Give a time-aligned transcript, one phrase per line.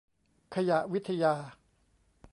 [0.55, 1.33] ขยะวิทยา